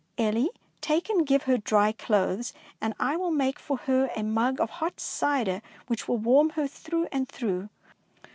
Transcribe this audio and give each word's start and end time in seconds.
Elie, 0.17 0.49
take 0.81 1.11
and 1.11 1.27
give 1.27 1.43
her 1.43 1.59
dry 1.59 1.91
clothes, 1.91 2.53
and 2.81 2.95
I 2.99 3.15
will 3.17 3.29
make 3.29 3.59
for 3.59 3.77
her 3.77 4.09
a 4.15 4.23
mug 4.23 4.59
of 4.59 4.71
hot 4.81 4.99
cider 4.99 5.61
which 5.85 6.07
will 6.07 6.17
warm 6.17 6.49
her 6.57 6.65
through 6.65 7.07
and 7.11 7.29
through. 7.29 7.69